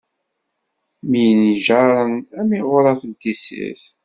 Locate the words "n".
3.05-3.11